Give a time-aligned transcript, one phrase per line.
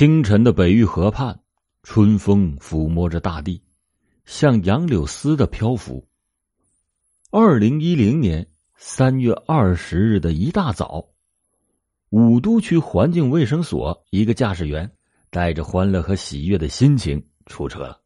[0.00, 1.40] 清晨的北玉河畔，
[1.82, 3.62] 春风抚摸着大地，
[4.24, 6.08] 像杨柳丝的漂浮。
[7.30, 11.10] 二零一零年三月二十日的一大早，
[12.08, 14.90] 武都区环境卫生所一个驾驶员
[15.28, 18.00] 带着欢乐和喜悦的心情出车了。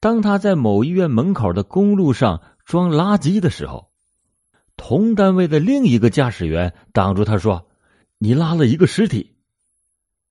[0.00, 3.92] 当他在某医院门口的公路上装垃圾的时候，
[4.76, 7.68] 同单位的另一个驾驶员挡住他说
[8.18, 9.28] ：“你拉了一个尸体。”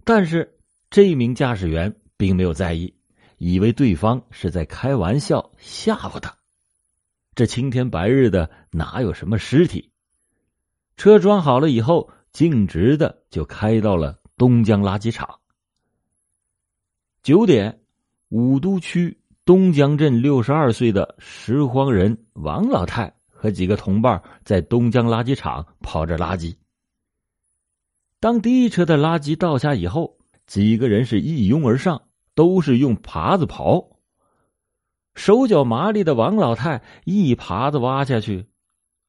[0.03, 0.57] 但是
[0.89, 2.93] 这名驾驶员并没有在意，
[3.37, 6.35] 以为对方是在开玩笑吓唬他。
[7.33, 9.91] 这青天白日的，哪有什么尸体？
[10.97, 15.39] 车装好了以后，径直的就开到了东江垃圾场。
[17.23, 17.81] 九点，
[18.29, 26.55] 武都区东江镇六十二岁的拾荒人王老太和几个同伴在东江垃圾场跑着垃圾。
[28.21, 32.03] 当第一车的垃圾倒下以后，几个人是一拥而上，
[32.35, 33.97] 都是用耙子刨。
[35.15, 38.45] 手脚麻利的王老太一耙子挖下去，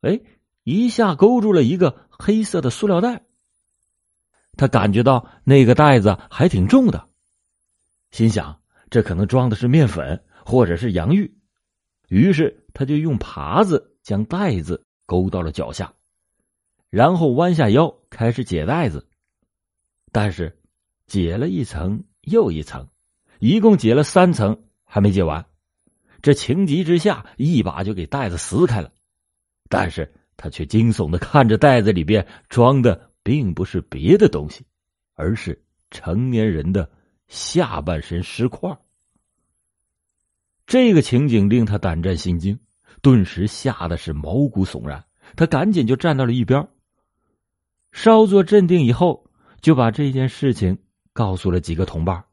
[0.01, 0.23] 哎，
[0.65, 3.23] 一下勾住了一个黑色的塑料袋。
[4.57, 7.07] 他感觉到那个袋子还挺重的，
[8.13, 11.37] 心想这可能装的是面粉或者是洋芋，
[12.09, 15.93] 于是他就用耙子将袋子勾到了脚下。
[16.91, 19.09] 然后弯下腰开始解袋子，
[20.13, 20.59] 但是
[21.07, 22.89] 解了一层又一层，
[23.41, 25.47] 一共解了三层还没解完。
[26.21, 28.93] 这情急之下，一把就给袋子撕开了。
[29.69, 34.65] 但是他却惊悚的看着袋子里边装的并不是别的东西，
[35.15, 36.91] 而是成年人的
[37.27, 38.79] 下半身尸块。
[40.67, 42.61] 这个情景令他胆战心惊，
[43.01, 45.05] 顿时吓得是毛骨悚然。
[45.37, 46.69] 他赶紧就站到了一边。
[47.91, 49.27] 稍作镇定以后，
[49.63, 50.77] 就把这件事情
[51.15, 52.25] 告诉了几个同伴。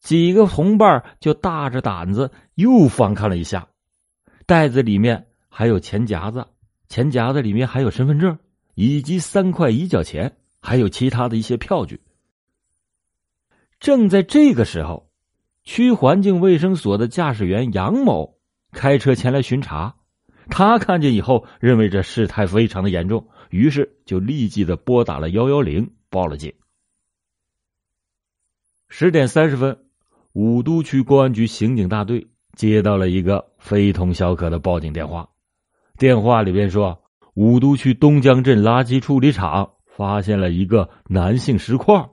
[0.00, 3.68] 几个同伴就大着胆子又翻看了一下，
[4.46, 6.46] 袋子里面还有钱夹子，
[6.88, 8.38] 钱夹子里面还有身份证
[8.74, 12.00] 以及三块一角钱，还有其他的一些票据。
[13.78, 15.10] 正在这个时候，
[15.64, 18.38] 区环境卫生所的驾驶员杨某
[18.72, 19.96] 开车前来巡查，
[20.48, 23.28] 他看见以后，认为这事态非常的严重。
[23.50, 26.52] 于是就立即的拨打了幺幺零，报了警。
[28.88, 29.86] 十点三十分，
[30.32, 35.28] 武都区公安局刑警大队接到了一个非同小可的报警电话。
[35.98, 37.02] 电话里边说，
[37.34, 42.10] 武都区东江镇垃圾处理厂发现了一个男性尸块。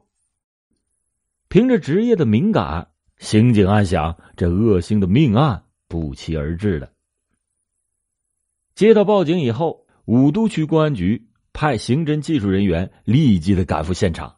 [1.48, 6.92] 凭着职业的敏感，刑警暗想：这恶性的命案不期而至的。
[8.76, 9.83] 接到报警以后。
[10.06, 14.36] 武都区公安局派刑侦技术人员立即的赶赴现场。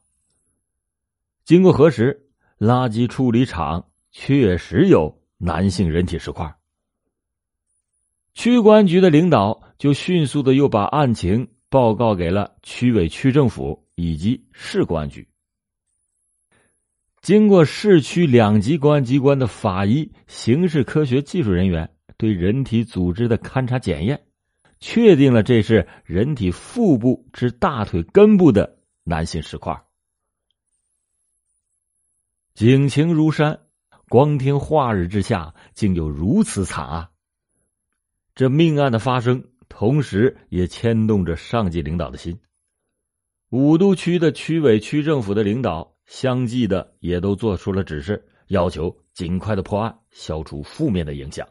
[1.44, 2.28] 经过核实，
[2.60, 6.56] 垃圾处理厂确实有男性人体尸块。
[8.34, 15.28] 区公安局的领导就迅速的又把案情报告给了区委区政府以及市公安局。
[17.22, 24.22] 经过市区两级公安机关的法医、刑事科学技术人员对人体组织的勘查检验。
[24.88, 29.84] 确定了这是人体腹部至大腿根部的男性尸块。
[32.54, 33.62] 警情如山，
[34.10, 37.10] 光天化日之下，竟有如此惨案。
[38.36, 42.40] 这命案的发生，同时也牵动着上级领导的心。
[43.50, 51.48] 武都区的区委区政府的领导相继的也都做出了指示，要求尽快的破案，消除负面的影响。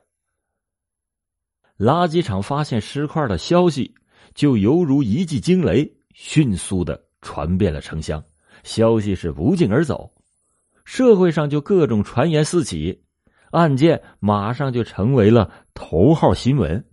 [1.79, 3.95] 垃圾场发现尸块的消息，
[4.35, 8.23] 就犹如一记惊雷，迅速的传遍了城乡。
[8.63, 10.15] 消息是不胫而走，
[10.85, 13.03] 社会上就各种传言四起，
[13.51, 16.87] 案件马上就成为了头号新闻。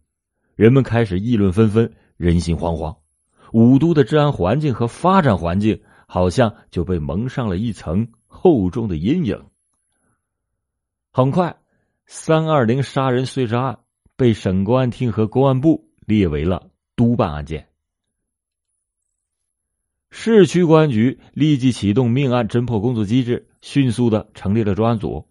[0.55, 2.97] 人们开始议论纷纷，人心惶惶。
[3.53, 9.45] 武都的治安环境和发展环境，好像就被蒙上了一层厚重的阴影。
[11.11, 11.57] 很快，
[12.05, 13.79] 三二零杀人碎尸案。
[14.21, 17.69] 被省公安厅和公安部列为了督办案件。
[20.11, 25.27] 市区公安局立即启动命案侦破工作机制，迅速的成立了专案组。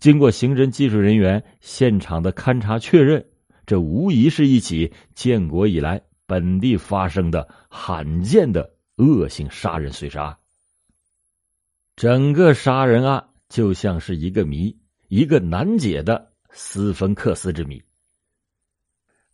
[0.00, 3.26] 经过刑侦技术人员现场的勘查确认，
[3.66, 10.38] 这无疑是一起建国以来本地发生的罕见的恶性杀人碎尸案。
[11.96, 14.74] 整个杀人案就像是一个谜，
[15.08, 17.82] 一个难解的斯芬克斯之谜。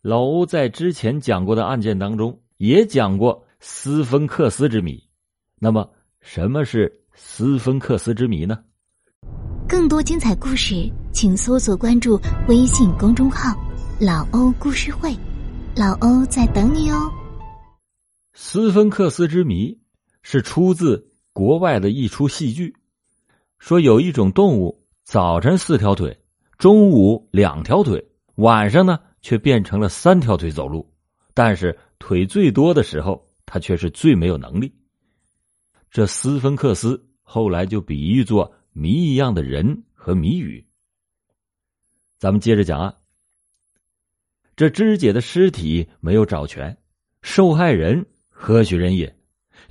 [0.01, 4.97] 老欧在之前讲过的案件当中也讲过斯芬克斯之谜，
[5.59, 5.89] 那么
[6.21, 8.59] 什么是斯芬克斯之谜呢？
[9.67, 12.17] 更多精彩故事，请搜索关注
[12.47, 13.53] 微信公众号
[13.99, 15.13] “老欧故事会”，
[15.75, 17.11] 老欧在等你哦。
[18.33, 19.77] 斯芬克斯之谜
[20.21, 22.73] 是出自国外的一出戏剧，
[23.57, 26.17] 说有一种动物，早晨四条腿，
[26.57, 30.91] 中午两条腿，晚上呢却变成了三条腿走路，
[31.33, 34.73] 但是腿最多的时候，他却是最没有能力。
[35.91, 40.67] 这斯芬克斯后来就比喻作谜一样的人和谜语。
[42.17, 42.95] 咱们接着讲啊，
[44.55, 46.77] 这肢解的尸体没有找全，
[47.21, 48.05] 受害人。
[48.27, 49.17] 何许人也？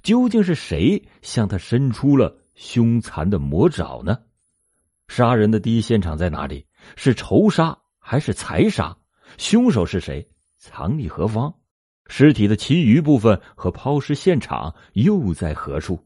[0.03, 4.19] 究竟是谁向他伸出了凶残的魔爪呢？
[5.09, 6.67] 杀人的第一现场在哪里？
[6.97, 8.97] 是仇杀还是财杀？
[9.39, 10.29] 凶手是谁？
[10.59, 11.55] 藏匿何方？
[12.09, 15.99] 尸体的其余部分和抛尸现场又在何处？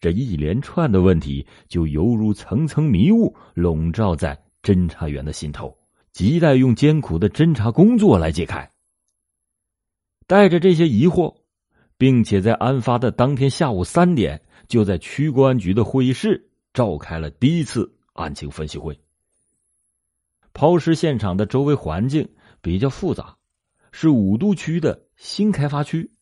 [0.00, 5.78] 这一连串的问题就犹如层层迷雾笼罩在侦查员的心头，
[6.12, 8.68] 亟待用艰苦的侦查工作来解开。
[10.26, 11.36] 带着这些疑惑。
[11.98, 18.96] 并且在案发的当天下午三点，就在区公安局的会议室召开了第一次案情分析会。
[20.52, 22.28] 抛尸现场的周围环境
[22.60, 23.36] 比较复杂，
[23.92, 26.12] 是武都区的新开发区，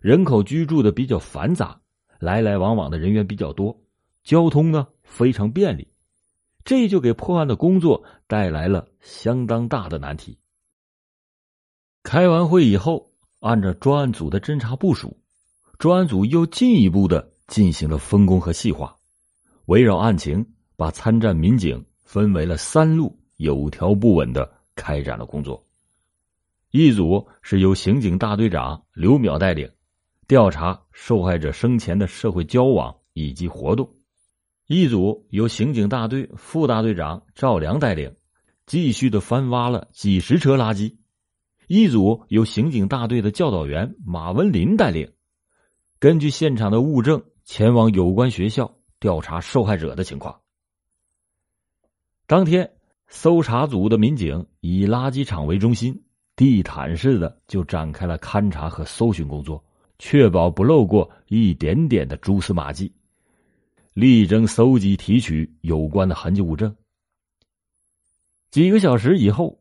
[0.00, 1.80] 人口居住的比较繁杂，
[2.18, 3.80] 来来往往的人员比较多，
[4.22, 5.88] 交通呢非常便利，
[6.64, 10.38] 这就给破案的工作带来了相当大的难题。
[12.02, 13.08] 开完会以后。
[13.40, 15.16] 按照专案组的侦查部署，
[15.78, 18.96] 专案组又进一步的进行了分工和细化，
[19.66, 25.64] 围绕案情，把参战民警分为了三路，有条不紊的开展了工作。
[26.70, 29.70] 一组是由刑警大队长刘淼带领，
[30.26, 33.86] 调查受害者生前的社会交往以及活动；
[34.66, 38.14] 一组由刑警大队副大队长赵良带领，
[38.66, 40.96] 继续的翻挖了几十车垃圾。
[41.68, 45.12] 一组由刑警大队的教导员马文林带领，
[45.98, 50.40] 根据现场的物证，前往有关学校调查受害者的情况。
[52.26, 52.72] 当天，
[53.06, 56.04] 搜查组的民警以垃圾场为中心，
[56.38, 59.62] 地毯式的就展开了勘查和搜寻工作，
[59.98, 62.92] 确保不漏过一点点的蛛丝马迹，
[63.92, 66.72] 力争搜集提取有关的痕迹物证。
[68.52, 69.58] 几个小时以后。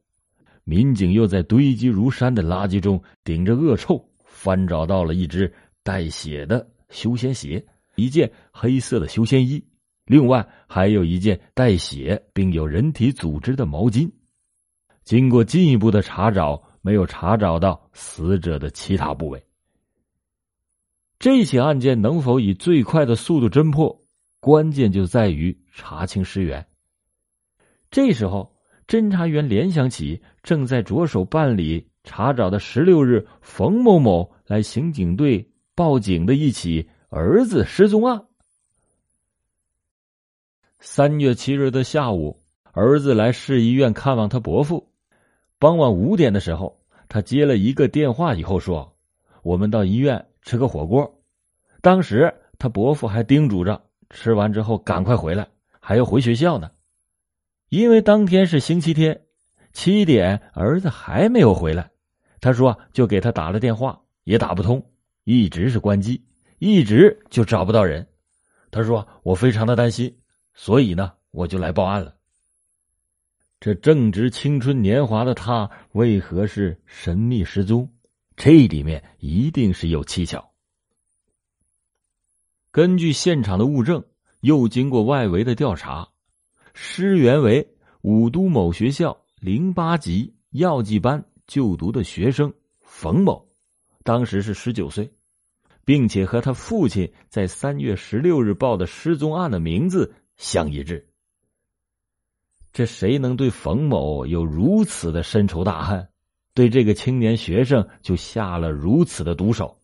[0.69, 7.65] 民警又在堆积如山的垃圾中，顶着恶臭，翻找到了一只带血的休闲鞋，
[7.95, 9.63] 一件黑色的休闲衣，
[10.03, 14.11] 另外还有一件带血并有人体组织的毛巾。
[15.05, 19.43] 经过进一步的查找，没有查找到死者的其他部位。
[21.19, 24.05] 这起案件能否以最快的速度侦破，
[24.39, 26.65] 关键就在于查清尸源。
[27.91, 28.55] 这时候。
[28.87, 38.27] 侦查员联想起正在着手办理查找的十六日冯某某来刑警队报警的一起儿子失踪案。
[40.79, 42.39] 三月七日的下午，
[42.71, 44.89] 儿子来市医院看望他伯父。
[45.59, 46.76] 傍晚五点的时候，
[47.09, 48.97] 他接了一个电话以后说
[49.43, 51.21] ：“我们到医院吃个火锅。”
[51.81, 55.47] 当时他伯父还叮嘱着，吃完之后赶快回来，
[55.79, 56.71] 还要回学校呢。
[57.69, 59.21] 因为当天是星期天，
[59.73, 61.91] 七点儿子还没有回来，
[62.41, 64.91] 他说就给他打了电话，也打不通，
[65.23, 66.25] 一直是关机，
[66.59, 68.07] 一直就找不到人。
[68.71, 70.17] 他说我非常的担心，
[70.53, 72.16] 所以呢我就来报案了。
[73.59, 77.91] 这正值青春年华的他，为何是神秘失踪？
[78.35, 80.51] 这里面一定是有蹊跷。
[82.69, 84.05] 根据现场的物证，
[84.41, 86.09] 又经过外围的调查。
[86.75, 87.67] 尸源为
[88.01, 93.49] 武都某学校零八级药剂班就读的学生冯某，
[94.03, 95.11] 当时是十九岁，
[95.83, 101.06] 并且和他父亲在三月十六日报的失踪案的名字相一致。
[102.73, 106.07] 这谁能对冯某有如此的深仇大恨，
[106.53, 109.81] 对这个青年学生就下了如此的毒手？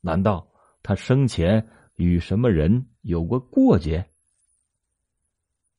[0.00, 0.48] 难道
[0.82, 4.06] 他生前与什么人有过过节？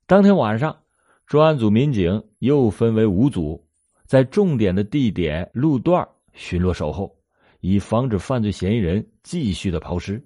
[0.05, 0.81] 当天晚上，
[1.27, 3.67] 专案组民警又分为五组，
[4.05, 7.15] 在重点的地点路段巡逻守候，
[7.59, 10.25] 以防止犯罪嫌疑人继续的抛尸。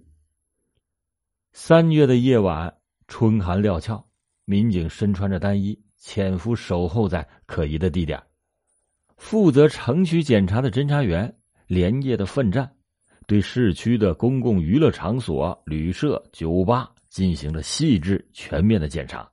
[1.52, 2.78] 三月的夜晚，
[3.08, 4.08] 春寒料峭，
[4.46, 8.22] 民警身穿着单衣，潜伏守候在可疑的地点。
[9.16, 11.34] 负责城区检查的侦查员
[11.66, 12.70] 连夜的奋战，
[13.26, 19.32] 对市区的公共娱乐场所、旅社、酒吧进行了细致全面的检查。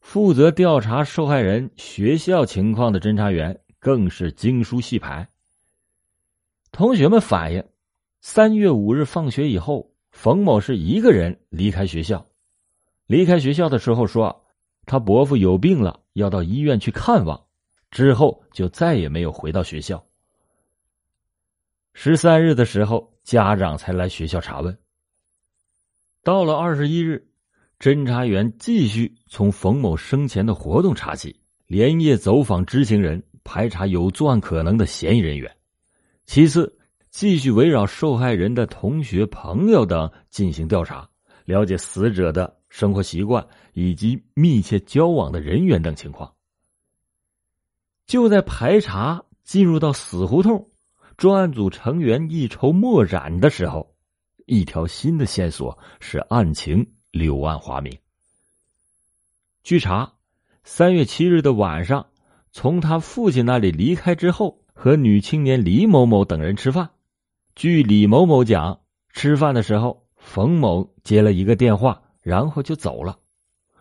[0.00, 5.28] 负责调查受害人学校情况的侦查员更是精梳细排。
[6.70, 7.64] 同学们反映，
[8.20, 12.24] 三月五日放学以后，冯某是一个人离开学校。
[13.06, 14.43] 离开学校的时候说，
[14.86, 17.44] 他伯父有病了，要到医院去看望，
[17.90, 20.04] 之后就再也没有回到学校。
[21.92, 24.76] 十三日的时候，家长才来学校查问。
[26.22, 27.28] 到了二十一日，
[27.78, 35.54] 侦查员继续从冯某生前的活动查起，连夜走访知情人，排查有作案可能的嫌疑人员。
[36.26, 36.78] 其次，
[37.10, 41.08] 继续围绕受害人的同学、朋友等进行调查，
[41.44, 46.34] 了解死者的生活习惯以及密切交往的人员等情况。
[48.04, 50.68] 就在排查进入到死胡同。
[51.16, 53.94] 专案组成员一筹莫展的时候，
[54.44, 57.96] 一条新的线索使案情柳暗花明。
[59.62, 60.14] 据查，
[60.64, 62.08] 三月七日的晚上，
[62.50, 66.90] 从他父亲那里离开之后，和女青年李某某等人吃饭。
[67.54, 73.20] 据李某某讲，吃饭的时候，冯某接了一个电话，然后就走了。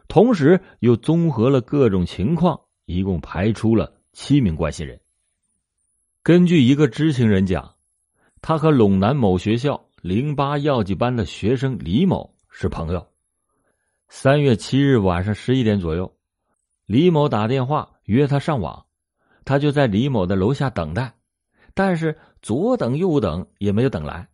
[0.07, 4.99] 同时，又综合了各种情况，一共排出了七名关系人。
[6.21, 7.73] 根据一个知情人讲，
[8.41, 13.07] 他和陇南某学校零八药剂班的学生李某是朋友。
[14.09, 16.13] 三月七日晚上十一点左右，
[16.85, 18.85] 李某打电话约他上网，
[19.45, 21.15] 他就在李某的楼下等待，
[21.73, 24.27] 但是左等右等也没有等来，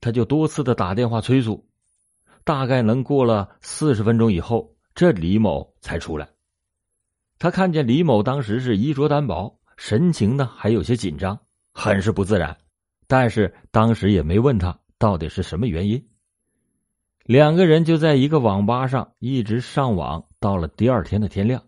[0.00, 1.68] 他就多次的打电话催促，
[2.44, 6.28] 大概能过了四十分钟以后，这李某才出来。
[7.38, 9.58] 他看见李某当时是衣着单薄。
[9.76, 11.40] 神情呢还有些紧张，
[11.72, 12.54] 很是不自然，
[13.06, 16.06] 但是当时也没问他到底是什么原因。
[17.24, 21.62] 两个人就在一个网吧上一直上网，到了第二天的天亮。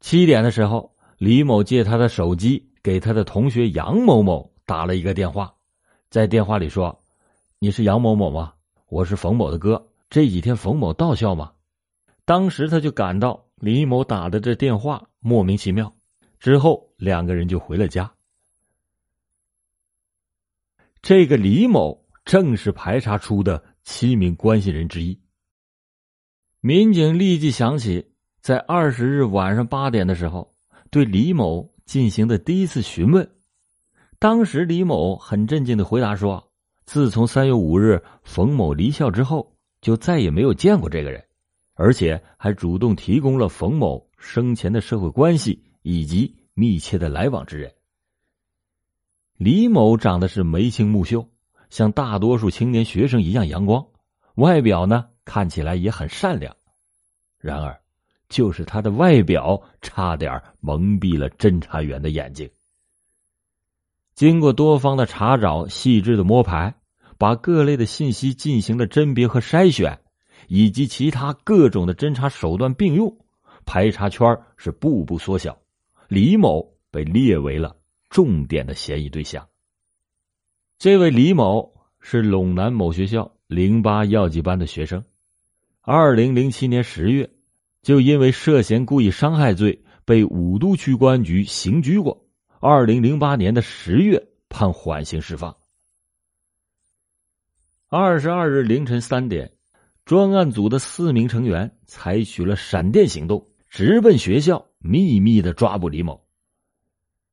[0.00, 5.54] 七点的时候，李某借他的手机给他的同学杨某某打了一个电话，
[6.10, 7.04] 在电话里说
[7.60, 8.54] ：“你是杨某某吗？
[8.90, 9.88] 我是冯某的哥。
[10.10, 11.52] 这几天冯某到校吗？”
[12.26, 15.94] 当时他就感到李某打的这电话莫名其妙。
[16.38, 18.12] 之后，两个人就回了家。
[21.02, 25.18] 这个李某正是排查出的七名关系人之一。
[26.60, 30.54] 民警立即想起，在二十日晚上八点的时候，
[30.90, 33.30] 对李某进行的第一次询问。
[34.18, 36.49] 当时，李某很镇静的回答说
[36.90, 41.24] ：“自从三月五日冯某离校之后，就再也没有见过这个人，
[41.74, 47.72] 而且还主动提供了冯某生前的社会关系。”以及密切的来往之人，
[49.36, 51.28] 李某长得是眉清目秀，
[51.68, 53.86] 像大多数青年学生一样阳光，
[54.34, 56.56] 外表呢看起来也很善良。
[57.38, 57.80] 然而，
[58.28, 62.50] 就是他的外表差点蒙蔽了侦查员的眼睛。
[64.16, 66.74] 经过多方的查找、细致的摸排，
[67.20, 69.98] 把各类的信息进行了甄别和筛选，
[70.48, 73.14] 以及其他各种的侦查手段并用，
[73.66, 75.58] 排查圈是步步缩小。
[76.08, 77.76] 李某被列为了
[78.08, 79.46] 重点的嫌疑对象。
[80.78, 85.04] 这位李某是陇南某学校零八药剂班的学生，
[85.82, 87.28] 二零零七年十月
[87.82, 92.24] 就因为涉嫌故意伤害罪被武都区公安局刑拘过，
[92.60, 95.59] 二零零八年的十月判缓刑释放。
[97.92, 99.50] 二十二日凌晨三点，
[100.04, 104.64] 专案组的四名成员采取了闪电行动，直奔学校。
[104.78, 106.24] 秘密的抓捕李某。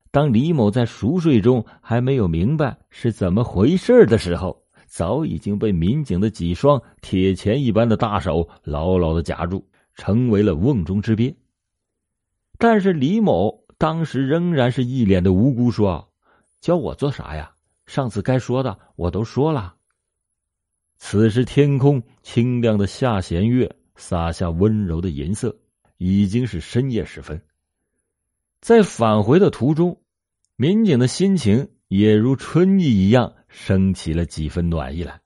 [0.09, 11.37] 当李某在熟睡中还没有明白是怎么回事的时候，早已经被民警的几双铁钳一般的大手牢牢的夹住，成为了瓮中之鳖。
[12.57, 16.11] 但是李某当时仍然是一脸的无辜，说
[16.59, 17.51] ：“教我做啥呀？
[17.85, 19.75] 上次该说的我都说了。”
[20.97, 25.57] 此时天空清亮的下弦月洒下温柔的银色。
[25.99, 27.41] 已经是深夜时分，
[28.61, 29.99] 在返回的途中，
[30.55, 35.21] 民警的心情也如春意一样升起了几分暖意来。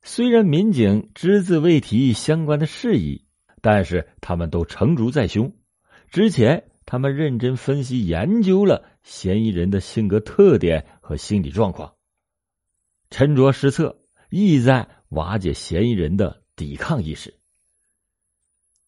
[0.00, 3.26] 虽然民警只字未提相关的事宜，
[3.60, 5.54] 但是他们都成竹在胸。
[6.08, 11.92] 之前，他们认真分析研究了嫌疑人的性格特点和心理状况，
[13.10, 13.98] 沉着施策，
[14.36, 17.34] 意在瓦解嫌疑人的抵抗意识。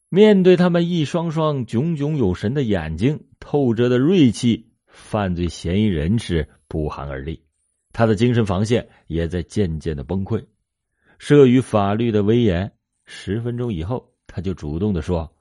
[0.08, 7.44] 面对他们一双双炯炯有神的眼睛，透着的锐气，犯罪嫌疑人是不寒而栗。
[7.92, 10.46] 他的精神防线也在渐渐的崩溃。
[11.18, 12.72] 慑于法律的威严，
[13.04, 15.34] 十分钟以后，他就主动的说：“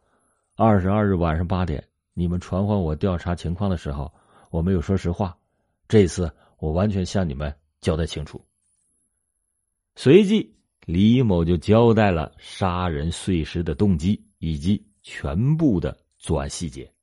[0.56, 1.84] 二十二日晚上八点，
[2.14, 4.12] 你们传唤我调查情况的时候，
[4.50, 5.38] 我没有说实话。
[5.88, 8.42] 这次我完全向你们交代清楚。”
[10.00, 10.54] 随即，
[10.86, 16.94] 李某就交代了杀人碎尸的动机以及全部的作案细节。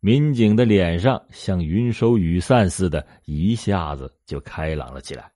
[0.00, 5.30] 民警的脸上像云收雨散似的，一下子就开朗了起来。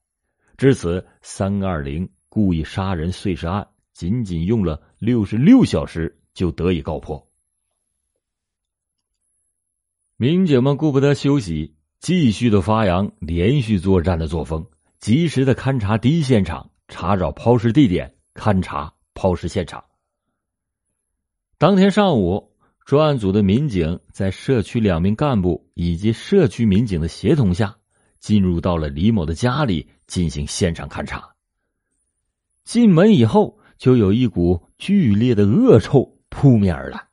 [0.56, 7.30] 至此，三二零故意杀人碎尸案仅仅用了六十六小时就得以告破。
[10.16, 14.66] 民警们顾不得休息，继续的发扬连续作战的作风，
[14.98, 19.84] 及时的勘察第一现场，查找抛尸地点，勘察抛尸现场。
[21.58, 22.52] 当天上午。
[22.86, 27.78] 专案组的民警在社区两名干部以及社区民警的协同下，
[28.20, 31.30] 进入到了李某的家里进行现场勘查。
[32.62, 37.08] 进门以后，就有一股剧烈的恶臭扑面而来。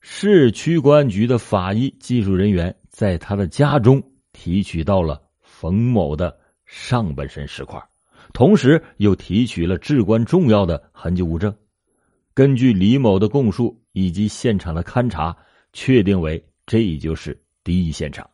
[0.00, 4.02] 市区公安局的法医技术人员在他的家中
[4.32, 6.39] 提取到了冯某的
[6.70, 7.82] 上半身尸块，
[8.32, 11.52] 同时又提取了至关重要的痕迹物证。
[12.32, 15.36] 根据李某的供述以及现场的勘查，
[15.72, 18.30] 确定为这就是第一现场。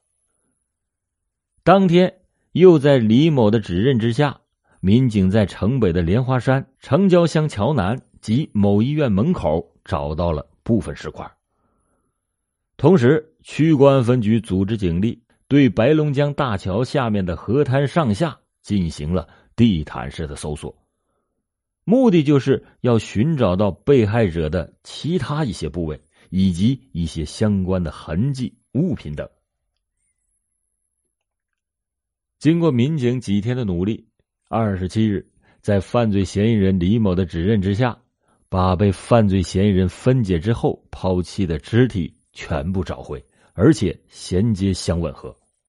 [1.62, 2.14] 当天，
[2.52, 4.38] 又在李某的指认之下，
[4.80, 11.32] 民警在城北的莲花山城郊乡桥南及某医院门口找到了部分尸块。
[12.76, 20.76] 同时，区公安分局组织警力对白龙江大桥下面的河滩上下进行了地毯式的搜索。
[21.84, 26.00] 目的就是要寻找到被害者的其他一些部位，
[26.30, 29.28] 以及一些相关的痕迹、物品等。
[32.40, 34.08] 经过民警几天的努力，
[34.48, 37.96] 二十七日，在犯罪嫌疑人李某的指认之下，
[38.48, 43.24] 把被犯罪嫌疑人分解之后抛弃的肢体全部找回，
[43.56, 45.34] 而且衔接相吻合。